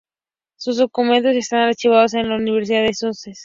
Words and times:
Sus 0.57 0.77
documentos 0.77 1.35
están 1.35 1.59
archivados 1.59 2.15
en 2.15 2.27
la 2.29 2.37
Universidad 2.37 2.81
de 2.81 2.95
Sussex. 2.95 3.39